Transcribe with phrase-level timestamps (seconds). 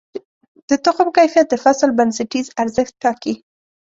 [0.69, 3.33] د تخم کیفیت د فصل بنسټیز ارزښت ټاکي.